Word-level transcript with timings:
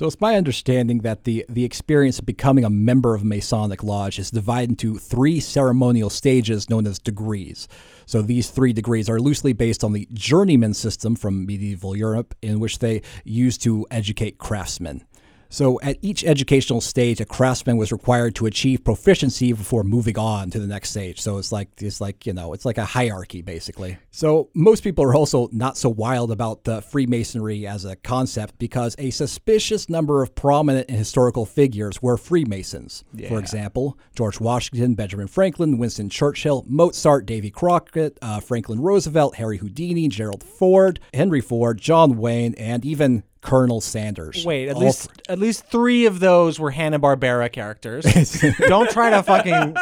So 0.00 0.06
it's 0.06 0.18
my 0.18 0.36
understanding 0.36 1.00
that 1.00 1.24
the 1.24 1.44
the 1.46 1.62
experience 1.62 2.18
of 2.18 2.24
becoming 2.24 2.64
a 2.64 2.70
member 2.70 3.14
of 3.14 3.22
Masonic 3.22 3.82
lodge 3.84 4.18
is 4.18 4.30
divided 4.30 4.70
into 4.70 4.96
three 4.96 5.40
ceremonial 5.40 6.08
stages 6.08 6.70
known 6.70 6.86
as 6.86 6.98
degrees. 6.98 7.68
So 8.06 8.22
these 8.22 8.48
three 8.48 8.72
degrees 8.72 9.10
are 9.10 9.20
loosely 9.20 9.52
based 9.52 9.84
on 9.84 9.92
the 9.92 10.08
journeyman 10.14 10.72
system 10.72 11.16
from 11.16 11.44
medieval 11.44 11.94
Europe, 11.94 12.34
in 12.40 12.60
which 12.60 12.78
they 12.78 13.02
used 13.24 13.62
to 13.64 13.86
educate 13.90 14.38
craftsmen. 14.38 15.04
So 15.50 15.80
at 15.82 15.98
each 16.00 16.24
educational 16.24 16.80
stage, 16.80 17.20
a 17.20 17.24
craftsman 17.24 17.76
was 17.76 17.92
required 17.92 18.36
to 18.36 18.46
achieve 18.46 18.84
proficiency 18.84 19.52
before 19.52 19.82
moving 19.82 20.18
on 20.18 20.50
to 20.50 20.60
the 20.60 20.66
next 20.66 20.90
stage. 20.90 21.20
So 21.20 21.38
it's 21.38 21.52
like 21.52 21.68
it's 21.78 22.00
like 22.00 22.24
you 22.24 22.32
know 22.32 22.54
it's 22.54 22.64
like 22.64 22.78
a 22.78 22.84
hierarchy 22.84 23.42
basically. 23.42 23.98
So 24.12 24.48
most 24.54 24.82
people 24.82 25.04
are 25.04 25.14
also 25.14 25.48
not 25.52 25.76
so 25.76 25.88
wild 25.88 26.30
about 26.30 26.64
the 26.64 26.80
Freemasonry 26.80 27.66
as 27.66 27.84
a 27.84 27.96
concept 27.96 28.58
because 28.58 28.94
a 28.98 29.10
suspicious 29.10 29.88
number 29.88 30.22
of 30.22 30.34
prominent 30.34 30.88
and 30.88 30.96
historical 30.96 31.44
figures 31.44 32.00
were 32.00 32.16
Freemasons. 32.16 33.04
For 33.28 33.38
example, 33.38 33.98
George 34.14 34.40
Washington, 34.40 34.94
Benjamin 34.94 35.26
Franklin, 35.26 35.78
Winston 35.78 36.08
Churchill, 36.08 36.64
Mozart, 36.68 37.26
Davy 37.26 37.50
Crockett, 37.50 38.18
uh, 38.22 38.38
Franklin 38.38 38.80
Roosevelt, 38.80 39.34
Harry 39.36 39.58
Houdini, 39.58 40.08
Gerald 40.08 40.44
Ford, 40.44 41.00
Henry 41.12 41.40
Ford, 41.40 41.78
John 41.78 42.16
Wayne, 42.16 42.54
and 42.54 42.84
even 42.84 43.24
Colonel 43.40 43.80
Sanders. 43.80 44.44
Wait, 44.44 44.68
at 44.68 44.76
All 44.76 44.82
least 44.82 45.10
at 45.28 45.38
least 45.38 45.64
three 45.66 46.06
of 46.06 46.20
those 46.20 46.58
were 46.60 46.70
Hanna 46.70 46.98
Barbera 46.98 47.50
characters. 47.50 48.04
Don't 48.58 48.90
try 48.90 49.10
to 49.10 49.22
fucking. 49.22 49.76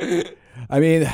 I 0.70 0.80
mean, 0.80 1.10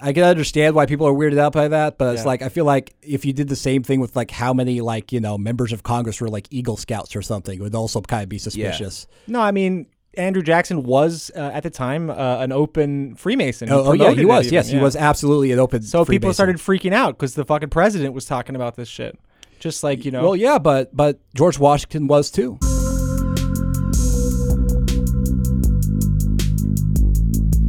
I 0.00 0.12
can 0.12 0.24
understand 0.24 0.74
why 0.74 0.86
people 0.86 1.06
are 1.06 1.12
weirded 1.12 1.38
out 1.38 1.52
by 1.52 1.68
that, 1.68 1.98
but 1.98 2.14
it's 2.14 2.22
Yeah. 2.22 2.26
like 2.28 2.42
I 2.42 2.48
feel 2.48 2.64
like 2.64 2.94
if 3.02 3.24
you 3.24 3.32
did 3.32 3.48
the 3.48 3.56
same 3.56 3.82
thing 3.82 4.00
with 4.00 4.14
like 4.16 4.30
how 4.30 4.52
many 4.52 4.80
like 4.80 5.12
you 5.12 5.20
know 5.20 5.36
members 5.38 5.72
of 5.72 5.82
Congress 5.82 6.20
were 6.20 6.28
like 6.28 6.46
Eagle 6.50 6.76
Scouts 6.76 7.16
or 7.16 7.22
something, 7.22 7.58
it 7.58 7.62
would 7.62 7.74
also 7.74 8.00
kind 8.00 8.22
of 8.22 8.28
be 8.28 8.38
suspicious. 8.38 9.06
No, 9.26 9.40
I 9.40 9.50
mean 9.50 9.86
Andrew 10.16 10.42
Jackson 10.42 10.84
was 10.84 11.30
uh, 11.34 11.40
at 11.52 11.62
the 11.64 11.70
time 11.70 12.08
uh, 12.10 12.38
an 12.38 12.52
open 12.52 13.16
Freemason. 13.16 13.70
Oh, 13.70 13.86
oh 13.86 13.92
yeah, 13.92 14.12
he 14.12 14.24
was. 14.24 14.46
even, 14.46 14.54
yes, 14.54 14.68
he 14.68 14.78
was 14.78 14.94
absolutely 14.94 15.50
an 15.52 15.58
open. 15.58 15.82
So 15.82 16.04
people 16.04 16.32
started 16.32 16.56
freaking 16.56 16.92
out 16.92 17.18
because 17.18 17.34
the 17.34 17.44
fucking 17.44 17.70
president 17.70 18.14
was 18.14 18.24
talking 18.24 18.54
about 18.54 18.76
this 18.76 18.88
shit. 18.88 19.18
Just 19.64 19.82
like 19.82 20.04
you 20.04 20.10
know. 20.10 20.22
Well, 20.22 20.36
yeah, 20.36 20.58
but 20.58 20.94
but 20.94 21.18
George 21.34 21.58
Washington 21.58 22.06
was 22.06 22.30
too. 22.30 22.58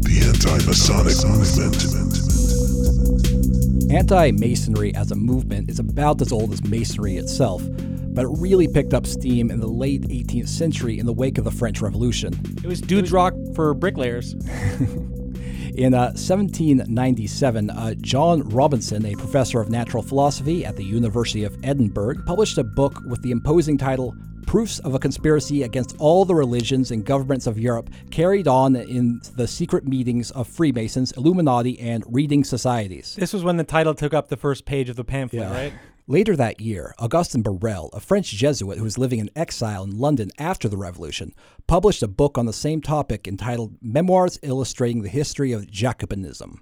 The 0.02 0.24
anti-Masonic 0.28 1.26
movement. 1.26 1.84
Anti 3.94 4.32
Masonry 4.32 4.94
as 4.94 5.12
a 5.12 5.16
movement 5.16 5.70
is 5.70 5.80
about 5.80 6.22
as 6.22 6.34
old 6.34 6.52
as 6.52 6.62
Masonry 6.66 7.16
itself, 7.16 7.64
but 8.14 8.26
it 8.26 8.30
really 8.40 8.68
picked 8.68 8.94
up 8.94 9.08
steam 9.08 9.50
in 9.50 9.62
the 9.62 9.68
late 9.68 10.02
18th 10.02 10.50
century 10.50 11.00
in 11.00 11.06
the 11.06 11.14
wake 11.14 11.38
of 11.38 11.46
the 11.46 11.52
French 11.52 11.80
Revolution. 11.80 12.34
it 12.62 12.68
was 12.68 12.82
dudes 12.82 13.14
rock 13.14 13.34
for 13.56 13.74
bricklayers. 13.74 14.36
In 15.78 15.94
uh, 15.94 16.14
1797, 16.16 17.70
uh, 17.70 17.94
John 17.96 18.48
Robinson, 18.48 19.06
a 19.06 19.14
professor 19.16 19.60
of 19.60 19.70
natural 19.70 20.02
philosophy 20.02 20.64
at 20.66 20.78
the 20.78 20.86
University 20.86 21.44
of 21.44 21.58
Edinburgh, 21.66 22.24
published 22.26 22.58
a 22.58 22.64
book 22.64 23.02
with 23.10 23.22
the 23.22 23.32
imposing 23.32 23.78
title 23.78 24.16
Proofs 24.48 24.80
of 24.80 24.94
a 24.96 25.00
Conspiracy 25.00 25.64
Against 25.64 25.98
All 26.00 26.24
the 26.24 26.34
Religions 26.36 26.92
and 26.92 27.04
Governments 27.04 27.46
of 27.46 27.60
Europe 27.60 27.90
Carried 28.10 28.48
On 28.48 28.76
in 28.78 29.20
the 29.36 29.48
Secret 29.48 29.86
Meetings 29.86 30.32
of 30.32 30.48
Freemasons, 30.48 31.12
Illuminati, 31.14 31.78
and 31.80 32.06
Reading 32.08 32.46
Societies. 32.46 33.16
This 33.20 33.34
was 33.34 33.44
when 33.44 33.58
the 33.58 33.64
title 33.66 33.94
took 33.94 34.14
up 34.14 34.30
the 34.30 34.38
first 34.38 34.64
page 34.64 34.88
of 34.88 34.96
the 34.96 35.04
pamphlet, 35.04 35.42
Yeah. 35.42 35.52
right? 35.54 35.74
Later 36.08 36.36
that 36.36 36.62
year, 36.62 36.94
Augustin 37.00 37.42
Barruel, 37.42 37.90
a 37.92 38.00
French 38.00 38.30
Jesuit 38.30 38.78
who 38.78 38.84
was 38.84 39.00
living 39.00 39.20
in 39.20 39.32
exile 39.36 39.84
in 39.84 39.98
London 39.98 40.30
after 40.38 40.70
the 40.70 40.78
Revolution, 40.78 41.34
published 41.66 42.04
a 42.04 42.08
book 42.08 42.38
on 42.38 42.46
the 42.46 42.54
same 42.54 42.80
topic 42.80 43.28
entitled 43.28 43.76
Memoirs 43.82 44.38
Illustrating 44.44 45.02
the 45.02 45.10
History 45.10 45.52
of 45.52 45.66
Jacobinism. 45.66 46.60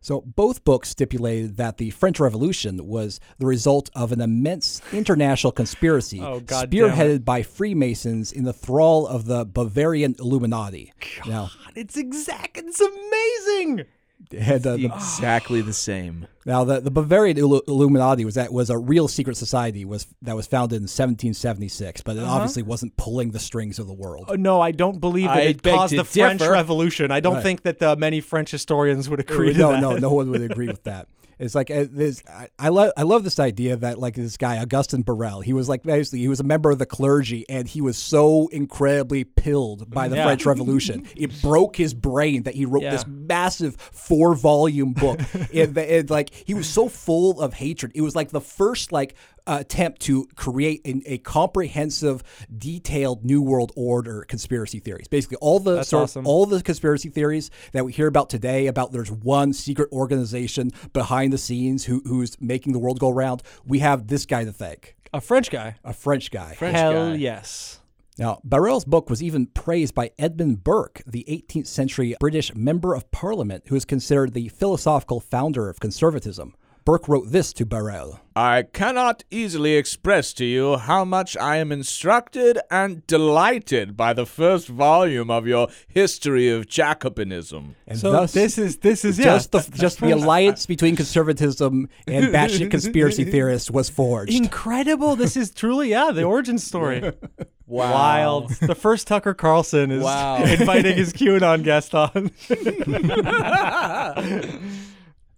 So, 0.00 0.20
both 0.20 0.64
books 0.64 0.88
stipulated 0.90 1.56
that 1.58 1.78
the 1.78 1.90
French 1.90 2.18
Revolution 2.18 2.84
was 2.86 3.20
the 3.38 3.46
result 3.46 3.88
of 3.94 4.10
an 4.10 4.20
immense 4.20 4.82
international 4.92 5.52
conspiracy 5.52 6.20
Oh, 6.22 6.40
God 6.40 6.70
spearheaded 6.70 7.24
by 7.24 7.42
Freemasons 7.42 8.32
in 8.32 8.42
the 8.42 8.52
thrall 8.52 9.06
of 9.06 9.26
the 9.26 9.44
Bavarian 9.46 10.16
Illuminati. 10.18 10.92
Now, 11.26 11.50
It's 11.76 11.96
exact. 11.96 12.58
It's 12.58 12.80
amazing. 12.80 13.86
And, 14.30 14.66
uh, 14.66 14.76
the, 14.76 14.86
Exactly 14.86 15.60
the 15.60 15.72
same. 15.72 16.26
Now, 16.46 16.64
the, 16.64 16.80
the 16.80 16.90
Bavarian 16.90 17.36
Illu- 17.36 17.66
Illuminati 17.68 18.24
was 18.24 18.34
that 18.34 18.52
was 18.52 18.68
a 18.70 18.76
real 18.78 19.06
secret 19.08 19.36
society 19.36 19.84
was 19.84 20.06
that 20.22 20.34
was 20.34 20.46
founded 20.46 20.76
in 20.76 20.82
1776, 20.84 22.02
but 22.02 22.16
it 22.16 22.22
obviously 22.22 22.62
wasn't 22.62 22.96
pulling 22.96 23.30
the 23.30 23.38
strings 23.38 23.78
of 23.78 23.86
the 23.86 23.92
world. 23.94 24.24
Uh-huh. 24.24 24.32
Oh, 24.34 24.36
no, 24.36 24.60
I 24.60 24.70
don't 24.72 25.00
believe 25.00 25.28
that 25.28 25.36
I 25.38 25.40
it 25.42 25.62
caused 25.62 25.96
the 25.96 26.04
French 26.04 26.40
differ. 26.40 26.52
Revolution. 26.52 27.10
I 27.10 27.20
don't 27.20 27.34
Right. 27.34 27.42
think 27.42 27.62
that 27.62 27.82
uh, 27.82 27.96
many 27.96 28.20
French 28.20 28.50
historians 28.50 29.08
would 29.08 29.20
agree 29.20 29.52
no, 29.54 29.72
that. 29.72 29.80
no, 29.80 29.96
no 29.96 30.12
one 30.12 30.30
would 30.30 30.42
agree 30.42 30.66
with 30.68 30.84
that. 30.84 31.08
It's 31.36 31.54
like 31.56 31.68
uh, 31.68 31.86
this. 31.90 32.22
I, 32.30 32.46
I 32.60 32.68
love. 32.68 32.92
I 32.96 33.02
love 33.02 33.24
this 33.24 33.40
idea 33.40 33.74
that 33.78 33.98
like 33.98 34.14
this 34.14 34.36
guy 34.36 34.54
Augustin 34.62 35.02
Barruel. 35.02 35.40
He 35.40 35.52
was 35.52 35.68
like 35.68 35.82
basically 35.82 36.20
he 36.20 36.28
was 36.28 36.38
a 36.38 36.44
member 36.44 36.70
of 36.70 36.78
the 36.78 36.86
clergy, 36.86 37.44
and 37.48 37.66
he 37.66 37.80
was 37.80 37.98
so 37.98 38.46
incredibly 38.52 39.24
pilled 39.24 39.90
by 39.90 40.06
the 40.06 40.14
Yeah. 40.14 40.26
French 40.26 40.46
Revolution. 40.46 41.08
It 41.16 41.42
broke 41.42 41.74
his 41.74 41.92
brain 41.92 42.44
that 42.44 42.54
he 42.54 42.64
wrote 42.66 42.82
Yeah. 42.84 42.92
this 42.92 43.02
massive 43.26 43.76
four 43.76 44.34
volume 44.34 44.92
book. 44.92 45.20
it, 45.52 45.76
it, 45.76 46.10
like 46.10 46.32
he 46.34 46.54
was 46.54 46.68
so 46.68 46.88
full 46.88 47.40
of 47.40 47.54
hatred. 47.54 47.92
It 47.94 48.00
was 48.02 48.14
like 48.16 48.30
the 48.30 48.40
first 48.40 48.92
like 48.92 49.14
uh, 49.46 49.58
attempt 49.60 50.00
to 50.02 50.26
create 50.36 50.80
a, 50.86 51.12
a 51.14 51.18
comprehensive, 51.18 52.22
detailed 52.56 53.24
New 53.24 53.42
World 53.42 53.72
Order 53.76 54.24
conspiracy 54.28 54.78
theories. 54.80 55.08
Basically, 55.08 55.36
all 55.40 55.60
the 55.60 55.76
That's 55.76 55.88
sort 55.88 56.00
of- 56.04 56.04
awesome. 56.10 56.26
all 56.26 56.46
the 56.46 56.62
conspiracy 56.62 57.08
theories 57.10 57.50
that 57.72 57.84
we 57.84 57.92
hear 57.92 58.06
about 58.06 58.30
today 58.30 58.66
about 58.68 58.92
there's 58.92 59.10
one 59.10 59.52
secret 59.52 59.90
organization 59.92 60.70
behind 60.92 61.32
the 61.32 61.38
scenes 61.38 61.84
who, 61.84 62.00
who's 62.06 62.40
making 62.40 62.72
the 62.72 62.78
world 62.78 62.98
go 62.98 63.10
round. 63.10 63.42
We 63.66 63.80
have 63.80 64.06
this 64.06 64.24
guy 64.26 64.44
to 64.44 64.52
thank, 64.52 64.96
A 65.12 65.20
French 65.20 65.50
guy. 65.50 65.76
a 65.84 65.92
French 65.92 66.30
guy. 66.30 66.54
French 66.54 66.76
Hell 66.76 67.10
guy. 67.10 67.14
yes. 67.16 67.80
Now, 68.16 68.40
Barruel's 68.44 68.84
book 68.84 69.10
was 69.10 69.24
even 69.24 69.46
praised 69.46 69.92
by 69.92 70.12
Edmund 70.20 70.62
Burke, 70.62 71.02
the 71.04 71.24
18th 71.28 71.66
century 71.66 72.14
British 72.20 72.54
member 72.54 72.94
of 72.94 73.10
parliament 73.10 73.64
who 73.66 73.74
is 73.74 73.84
considered 73.84 74.34
the 74.34 74.50
philosophical 74.50 75.18
founder 75.18 75.68
of 75.68 75.80
conservatism. 75.80 76.54
Burke 76.84 77.08
wrote 77.08 77.30
this 77.32 77.52
to 77.54 77.64
Barruel. 77.64 78.20
I 78.36 78.64
cannot 78.72 79.24
easily 79.30 79.74
express 79.76 80.32
to 80.34 80.44
you 80.44 80.76
how 80.76 81.04
much 81.04 81.34
I 81.36 81.56
am 81.56 81.72
instructed 81.72 82.58
and 82.70 83.06
delighted 83.06 83.96
by 83.96 84.12
the 84.12 84.26
first 84.26 84.68
volume 84.68 85.30
of 85.30 85.46
your 85.46 85.68
History 85.88 86.50
of 86.50 86.66
Jacobinism. 86.66 87.74
And 87.86 87.98
So 87.98 88.12
thus, 88.12 88.32
this 88.32 88.58
is 88.58 88.78
this 88.78 89.04
is 89.04 89.18
yeah. 89.18 89.24
just 89.24 89.52
the 89.52 89.60
just 89.72 90.00
the 90.00 90.10
alliance 90.10 90.66
between 90.66 90.94
conservatism 90.96 91.88
and 92.06 92.26
batshit 92.26 92.70
conspiracy 92.72 93.24
theorists 93.24 93.70
was 93.70 93.88
forged. 93.88 94.34
incredible. 94.34 95.16
This 95.16 95.36
is 95.38 95.50
truly 95.52 95.90
yeah 95.90 96.10
the 96.12 96.24
origin 96.24 96.58
story. 96.58 97.12
Wow. 97.66 97.92
Wild. 97.92 98.50
The 98.60 98.74
first 98.74 99.06
Tucker 99.06 99.32
Carlson 99.32 99.90
is 99.90 100.02
Wow. 100.02 100.44
inviting 100.44 100.98
his 100.98 101.14
QAnon 101.14 101.64
guest 101.64 101.94
on. 101.94 102.30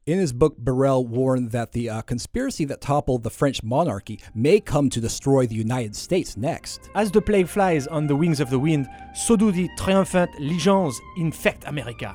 In 0.07 0.21
his 0.21 0.33
book, 0.33 0.55
Barruel 0.57 1.05
warned 1.05 1.51
that 1.51 1.73
the 1.73 1.91
uh, 1.91 2.01
conspiracy 2.03 2.65
that 2.67 2.81
toppled 2.81 3.25
the 3.25 3.31
French 3.31 3.65
monarchy 3.65 4.21
may 4.37 4.61
come 4.61 4.89
to 4.91 5.01
destroy 5.01 5.49
the 5.49 5.57
United 5.57 5.97
States 5.97 6.37
next. 6.37 6.91
As 6.95 7.11
the 7.11 7.21
plague 7.21 7.49
flies 7.49 7.89
on 7.89 8.07
the 8.07 8.15
wings 8.15 8.39
of 8.39 8.49
the 8.49 8.59
wind, 8.61 8.87
so 9.17 9.35
do 9.35 9.51
the 9.51 9.69
triumphant 9.77 10.31
legions 10.39 11.01
infect 11.17 11.65
America. 11.67 12.15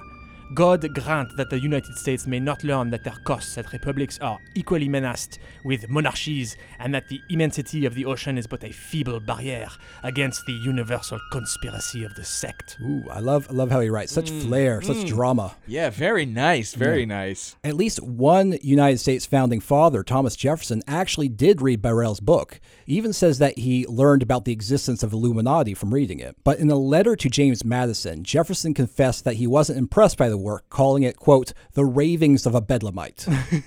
God 0.53 0.93
grant 0.93 1.37
that 1.37 1.49
the 1.49 1.59
United 1.59 1.97
States 1.97 2.27
may 2.27 2.39
not 2.39 2.63
learn 2.63 2.89
that 2.89 3.03
their 3.03 3.15
coasts 3.23 3.55
and 3.55 3.71
republics 3.71 4.19
are 4.19 4.37
equally 4.53 4.89
menaced 4.89 5.39
with 5.63 5.87
monarchies, 5.89 6.57
and 6.79 6.93
that 6.93 7.07
the 7.07 7.21
immensity 7.29 7.85
of 7.85 7.95
the 7.95 8.05
ocean 8.05 8.37
is 8.37 8.47
but 8.47 8.63
a 8.63 8.71
feeble 8.71 9.19
barrier 9.19 9.69
against 10.03 10.45
the 10.45 10.53
universal 10.53 11.19
conspiracy 11.31 12.03
of 12.03 12.15
the 12.15 12.25
sect. 12.25 12.77
Ooh, 12.81 13.03
I 13.09 13.19
love 13.19 13.47
I 13.49 13.53
love 13.53 13.71
how 13.71 13.79
he 13.79 13.89
writes 13.89 14.11
such 14.11 14.29
mm, 14.29 14.41
flair, 14.41 14.81
such 14.81 14.97
mm. 14.97 15.07
drama. 15.07 15.55
Yeah, 15.67 15.89
very 15.89 16.25
nice. 16.25 16.73
Very 16.73 17.05
nice. 17.05 17.55
At 17.63 17.75
least 17.75 18.01
one 18.01 18.57
United 18.61 18.97
States 18.97 19.25
founding 19.25 19.61
father, 19.61 20.03
Thomas 20.03 20.35
Jefferson, 20.35 20.81
actually 20.87 21.29
did 21.29 21.61
read 21.61 21.81
Barruel's 21.81 22.19
book. 22.19 22.59
He 22.85 22.97
even 22.97 23.13
says 23.13 23.37
that 23.39 23.57
he 23.57 23.85
learned 23.87 24.21
about 24.21 24.45
the 24.45 24.51
existence 24.51 25.01
of 25.01 25.13
Illuminati 25.13 25.73
from 25.73 25.93
reading 25.93 26.19
it. 26.19 26.35
But 26.43 26.59
in 26.59 26.69
a 26.69 26.75
letter 26.75 27.15
to 27.15 27.29
James 27.29 27.63
Madison, 27.63 28.23
Jefferson 28.23 28.73
confessed 28.73 29.23
that 29.23 29.35
he 29.35 29.47
wasn't 29.47 29.79
impressed 29.79 30.17
by 30.17 30.27
the 30.27 30.40
work, 30.41 30.69
calling 30.69 31.03
it, 31.03 31.17
quote, 31.17 31.53
the 31.73 31.85
ravings 31.85 32.45
of 32.45 32.55
a 32.55 32.61
bedlamite. 32.61 33.25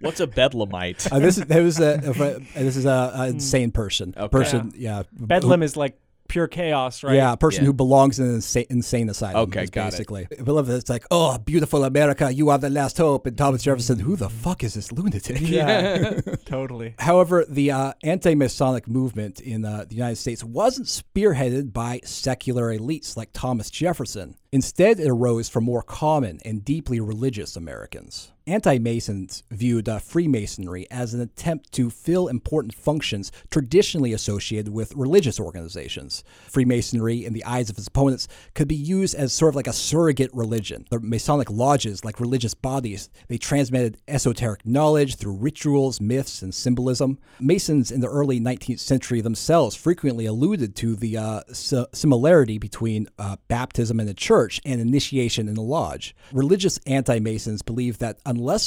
What's 0.00 0.20
a 0.20 0.26
bedlamite? 0.26 1.10
Uh, 1.12 1.18
this 1.18 1.36
is 1.36 1.44
there 1.44 1.62
was 1.62 1.78
a, 1.80 1.94
a- 1.94 2.62
this 2.62 2.76
is 2.76 2.86
a, 2.86 3.12
a 3.14 3.28
insane 3.28 3.70
person. 3.70 4.14
Okay. 4.16 4.28
Person, 4.28 4.72
yeah. 4.76 5.02
Bedlam 5.12 5.62
is 5.62 5.76
like 5.76 5.98
pure 6.30 6.48
chaos, 6.48 7.02
right? 7.02 7.14
Yeah, 7.16 7.32
a 7.32 7.36
person 7.36 7.64
Yeah. 7.64 7.66
who 7.66 7.72
belongs 7.74 8.18
in 8.18 8.26
an 8.26 8.34
insane, 8.36 8.66
insane 8.70 9.08
asylum. 9.10 9.36
Okay, 9.48 9.64
is 9.64 9.70
got 9.70 9.88
it. 9.88 9.90
basically. 9.92 10.26
We 10.38 10.52
love 10.52 10.70
it. 10.70 10.74
It's 10.74 10.88
like, 10.88 11.04
oh, 11.10 11.36
beautiful 11.38 11.84
America, 11.84 12.32
you 12.32 12.48
are 12.50 12.56
the 12.58 12.70
last 12.70 12.96
hope. 12.96 13.26
And 13.26 13.36
Thomas 13.36 13.62
Jefferson, 13.62 13.98
who 13.98 14.16
the 14.16 14.30
fuck 14.30 14.64
is 14.64 14.74
this 14.74 14.92
lunatic? 14.92 15.40
Yeah, 15.40 16.20
totally. 16.46 16.94
However, 16.98 17.44
the 17.48 17.70
uh, 17.72 17.92
anti 18.02 18.34
Masonic 18.34 18.88
movement 18.88 19.40
in 19.40 19.64
uh, 19.64 19.84
the 19.88 19.96
United 19.96 20.16
States 20.16 20.42
wasn't 20.42 20.86
spearheaded 20.86 21.72
by 21.72 22.00
secular 22.04 22.76
elites 22.76 23.16
like 23.16 23.30
Thomas 23.32 23.70
Jefferson. 23.70 24.36
Instead, 24.52 24.98
it 24.98 25.08
arose 25.08 25.48
from 25.48 25.64
more 25.64 25.82
common 25.82 26.38
and 26.44 26.64
deeply 26.64 26.98
religious 27.00 27.56
Americans. 27.56 28.32
Anti 28.50 28.78
Masons 28.78 29.44
viewed 29.52 29.88
uh, 29.88 30.00
Freemasonry 30.00 30.84
as 30.90 31.14
an 31.14 31.20
attempt 31.20 31.70
to 31.70 31.88
fill 31.88 32.26
important 32.26 32.74
functions 32.74 33.30
traditionally 33.48 34.12
associated 34.12 34.72
with 34.72 34.92
religious 34.96 35.38
organizations. 35.38 36.24
Freemasonry, 36.48 37.24
in 37.24 37.32
the 37.32 37.44
eyes 37.44 37.70
of 37.70 37.78
its 37.78 37.86
opponents, 37.86 38.26
could 38.56 38.66
be 38.66 38.74
used 38.74 39.14
as 39.14 39.32
sort 39.32 39.50
of 39.50 39.54
like 39.54 39.68
a 39.68 39.72
surrogate 39.72 40.34
religion. 40.34 40.84
The 40.90 40.98
Masonic 40.98 41.48
lodges, 41.48 42.04
like 42.04 42.18
religious 42.18 42.54
bodies, 42.54 43.08
they 43.28 43.38
transmitted 43.38 43.98
esoteric 44.08 44.66
knowledge 44.66 45.14
through 45.14 45.36
rituals, 45.36 46.00
myths, 46.00 46.42
and 46.42 46.52
symbolism. 46.52 47.20
Masons 47.38 47.92
in 47.92 48.00
the 48.00 48.08
early 48.10 48.40
19th 48.40 48.80
century 48.80 49.20
themselves 49.20 49.76
frequently 49.76 50.26
alluded 50.26 50.74
to 50.74 50.96
the 50.96 51.16
uh, 51.16 51.42
si- 51.52 51.86
similarity 51.92 52.58
between 52.58 53.06
uh, 53.16 53.36
baptism 53.46 54.00
in 54.00 54.08
the 54.08 54.14
church 54.14 54.60
and 54.64 54.80
initiation 54.80 55.46
in 55.46 55.54
the 55.54 55.62
lodge. 55.62 56.16
Religious 56.32 56.80
anti 56.84 57.20
Masons 57.20 57.62
believed 57.62 58.00
that 58.00 58.18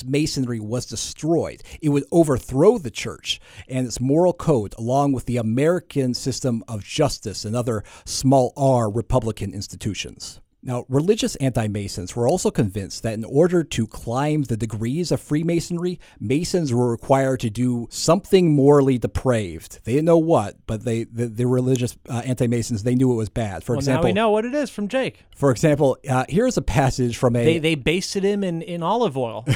Masonry 0.05 0.59
was 0.59 0.85
destroyed, 0.85 1.63
it 1.81 1.89
would 1.89 2.05
overthrow 2.11 2.77
the 2.77 2.91
church 2.91 3.41
and 3.67 3.85
its 3.85 3.99
moral 3.99 4.33
code, 4.33 4.75
along 4.77 5.13
with 5.13 5.25
the 5.25 5.37
American 5.37 6.13
system 6.13 6.63
of 6.67 6.83
justice 6.83 7.45
and 7.45 7.55
other 7.55 7.83
small 8.05 8.53
r 8.55 8.89
Republican 8.89 9.53
institutions. 9.53 10.39
Now, 10.65 10.85
religious 10.87 11.35
anti 11.35 11.67
Masons 11.67 12.15
were 12.15 12.27
also 12.27 12.49
convinced 12.49 13.03
that 13.03 13.15
in 13.15 13.25
order 13.25 13.63
to 13.65 13.85
climb 13.85 14.43
the 14.43 14.55
degrees 14.55 15.11
of 15.11 15.19
Freemasonry, 15.19 15.99
Masons 16.21 16.73
were 16.73 16.89
required 16.89 17.41
to 17.41 17.49
do 17.49 17.87
something 17.91 18.53
morally 18.55 18.97
depraved. 18.97 19.79
They 19.83 19.91
didn't 19.93 20.05
know 20.05 20.17
what, 20.17 20.55
but 20.65 20.85
they 20.85 21.03
the, 21.03 21.27
the 21.27 21.47
religious 21.47 21.97
uh, 22.07 22.21
anti 22.25 22.47
Masons 22.47 22.83
they 22.83 22.95
knew 22.95 23.11
it 23.11 23.15
was 23.15 23.29
bad. 23.29 23.63
For 23.63 23.73
Well, 23.73 23.79
example, 23.79 24.03
now 24.03 24.07
we 24.09 24.13
know 24.13 24.31
what 24.31 24.45
it 24.45 24.53
is 24.53 24.69
from 24.69 24.87
Jake. 24.87 25.25
for 25.35 25.51
example, 25.51 25.97
uh, 26.09 26.25
here's 26.29 26.55
a 26.55 26.61
passage 26.61 27.17
from 27.17 27.35
a 27.35 27.43
They 27.43 27.59
they 27.59 27.75
basted 27.75 28.23
him 28.23 28.43
in, 28.43 28.61
in 28.61 28.81
olive 28.83 29.17
oil. 29.17 29.45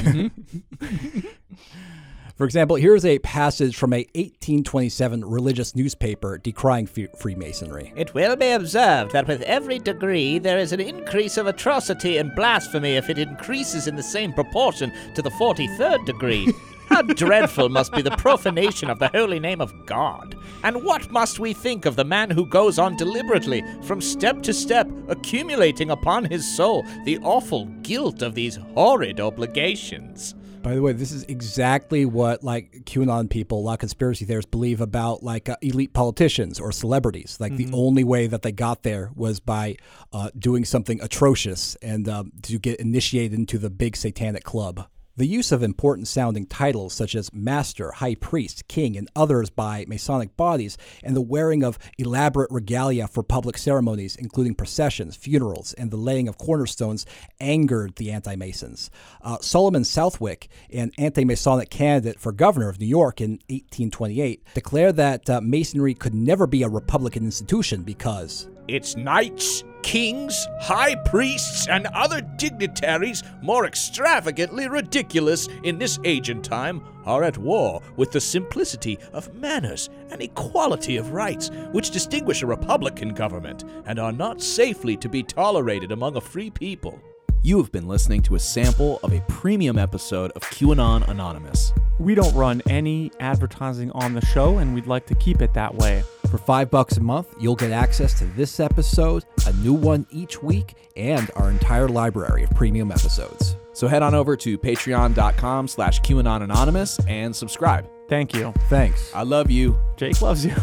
For 2.38 2.44
example, 2.44 2.76
here's 2.76 3.04
a 3.04 3.18
passage 3.18 3.76
from 3.76 3.92
a 3.92 4.06
1827 4.14 5.24
religious 5.24 5.74
newspaper 5.74 6.38
decrying 6.38 6.86
Fe- 6.86 7.08
Freemasonry. 7.18 7.92
It 7.96 8.14
will 8.14 8.36
be 8.36 8.52
observed 8.52 9.10
that 9.10 9.26
with 9.26 9.42
every 9.42 9.80
degree 9.80 10.38
there 10.38 10.60
is 10.60 10.72
an 10.72 10.78
increase 10.78 11.36
of 11.36 11.48
atrocity 11.48 12.16
and 12.16 12.32
blasphemy 12.36 12.94
if 12.94 13.10
it 13.10 13.18
increases 13.18 13.88
in 13.88 13.96
the 13.96 14.04
same 14.04 14.32
proportion 14.32 14.92
to 15.16 15.20
the 15.20 15.30
43rd 15.30 16.06
degree. 16.06 16.52
How 16.88 17.02
dreadful 17.02 17.70
must 17.70 17.92
be 17.92 18.02
the 18.02 18.12
profanation 18.12 18.88
of 18.88 19.00
the 19.00 19.08
holy 19.08 19.40
name 19.40 19.60
of 19.60 19.74
God. 19.84 20.36
And 20.62 20.84
what 20.84 21.10
must 21.10 21.40
we 21.40 21.52
think 21.52 21.86
of 21.86 21.96
the 21.96 22.04
man 22.04 22.30
who 22.30 22.46
goes 22.46 22.78
on 22.78 22.96
deliberately, 22.96 23.64
from 23.82 24.00
step 24.00 24.44
to 24.44 24.54
step, 24.54 24.88
accumulating 25.08 25.90
upon 25.90 26.24
his 26.24 26.48
soul 26.56 26.86
the 27.04 27.18
awful 27.18 27.64
guilt 27.82 28.22
of 28.22 28.36
these 28.36 28.60
horrid 28.74 29.18
obligations? 29.18 30.36
By 30.62 30.74
the 30.74 30.82
way, 30.82 30.92
this 30.92 31.12
is 31.12 31.22
exactly 31.24 32.04
what 32.04 32.42
like 32.42 32.84
QAnon 32.84 33.30
people, 33.30 33.60
a 33.60 33.62
lot 33.62 33.72
of 33.74 33.78
conspiracy 33.78 34.24
theorists 34.24 34.50
believe 34.50 34.80
about 34.80 35.22
like 35.22 35.48
uh, 35.48 35.56
elite 35.62 35.92
politicians 35.92 36.58
or 36.60 36.72
celebrities. 36.72 37.36
Like 37.40 37.56
the 37.56 37.70
only 37.72 38.04
way 38.04 38.26
that 38.26 38.42
they 38.42 38.52
got 38.52 38.82
there 38.82 39.10
was 39.14 39.40
by 39.40 39.76
uh, 40.12 40.30
doing 40.38 40.64
something 40.64 41.00
atrocious 41.00 41.76
and 41.76 42.08
um, 42.08 42.32
to 42.42 42.58
get 42.58 42.80
initiated 42.80 43.38
into 43.38 43.58
the 43.58 43.70
big 43.70 43.96
satanic 43.96 44.44
club. 44.44 44.88
The 45.18 45.26
use 45.26 45.50
of 45.50 45.64
important 45.64 46.06
sounding 46.06 46.46
titles 46.46 46.94
such 46.94 47.16
as 47.16 47.32
Master, 47.32 47.90
High 47.90 48.14
Priest, 48.14 48.68
King, 48.68 48.96
and 48.96 49.10
others 49.16 49.50
by 49.50 49.84
Masonic 49.88 50.36
bodies, 50.36 50.78
and 51.02 51.16
the 51.16 51.20
wearing 51.20 51.64
of 51.64 51.76
elaborate 51.98 52.52
regalia 52.52 53.08
for 53.08 53.24
public 53.24 53.58
ceremonies, 53.58 54.14
including 54.14 54.54
processions, 54.54 55.16
funerals, 55.16 55.72
and 55.72 55.90
the 55.90 55.96
laying 55.96 56.28
of 56.28 56.38
cornerstones, 56.38 57.04
angered 57.40 57.96
the 57.96 58.12
anti 58.12 58.36
Masons. 58.36 58.92
Uh, 59.20 59.38
Solomon 59.40 59.82
Southwick, 59.82 60.48
an 60.72 60.92
anti 60.98 61.24
Masonic 61.24 61.68
candidate 61.68 62.20
for 62.20 62.30
governor 62.30 62.68
of 62.68 62.78
New 62.78 62.86
York 62.86 63.20
in 63.20 63.40
1828, 63.48 64.44
declared 64.54 64.94
that 64.94 65.28
uh, 65.28 65.40
Masonry 65.40 65.94
could 65.94 66.14
never 66.14 66.46
be 66.46 66.62
a 66.62 66.68
Republican 66.68 67.24
institution 67.24 67.82
because 67.82 68.46
Its 68.68 68.94
knights, 68.96 69.64
kings, 69.82 70.46
high 70.60 70.94
priests, 70.94 71.66
and 71.68 71.86
other 71.94 72.20
dignitaries, 72.20 73.22
more 73.42 73.66
extravagantly 73.66 74.68
ridiculous 74.68 75.48
in 75.62 75.78
this 75.78 75.98
age 76.04 76.28
and 76.28 76.44
time, 76.44 76.82
are 77.04 77.24
at 77.24 77.38
war 77.38 77.80
with 77.96 78.12
the 78.12 78.20
simplicity 78.20 78.98
of 79.12 79.34
manners 79.34 79.88
and 80.10 80.20
equality 80.22 80.96
of 80.96 81.12
rights 81.12 81.50
which 81.72 81.90
distinguish 81.90 82.42
a 82.42 82.46
republican 82.46 83.14
government, 83.14 83.64
and 83.86 83.98
are 83.98 84.12
not 84.12 84.42
safely 84.42 84.96
to 84.96 85.08
be 85.08 85.22
tolerated 85.22 85.92
among 85.92 86.16
a 86.16 86.20
free 86.20 86.50
people. 86.50 87.00
You 87.42 87.58
have 87.58 87.70
been 87.70 87.86
listening 87.86 88.22
to 88.22 88.34
a 88.34 88.38
sample 88.40 88.98
of 89.02 89.12
a 89.12 89.20
premium 89.28 89.78
episode 89.78 90.32
of 90.32 90.42
QAnon 90.42 91.08
Anonymous. 91.08 91.72
we 91.98 92.14
don't 92.14 92.34
run 92.34 92.62
any 92.68 93.10
advertising 93.20 93.90
on 93.92 94.14
the 94.14 94.24
show, 94.26 94.58
and 94.58 94.74
we'd 94.74 94.86
like 94.86 95.06
to 95.06 95.14
keep 95.14 95.40
it 95.40 95.54
that 95.54 95.74
way. 95.74 96.02
For 96.30 96.38
five 96.38 96.70
bucks 96.70 96.98
a 96.98 97.00
month, 97.00 97.34
you'll 97.40 97.56
get 97.56 97.72
access 97.72 98.12
to 98.18 98.26
this 98.26 98.60
episode, 98.60 99.24
a 99.46 99.52
new 99.54 99.72
one 99.72 100.06
each 100.10 100.42
week, 100.42 100.74
and 100.96 101.30
our 101.36 101.50
entire 101.50 101.88
library 101.88 102.44
of 102.44 102.50
premium 102.50 102.90
episodes. 102.90 103.56
So 103.72 103.88
head 103.88 104.02
on 104.02 104.14
over 104.14 104.36
to 104.36 104.58
patreon.com 104.58 105.68
slash 105.68 106.00
QAnon 106.00 106.42
Anonymous 106.42 106.98
and 107.06 107.34
subscribe. 107.34 107.88
Thank 108.08 108.34
you. 108.34 108.52
Thanks. 108.68 109.14
I 109.14 109.22
love 109.22 109.50
you. 109.50 109.78
Jake 109.96 110.20
loves 110.20 110.44
you. 110.44 110.54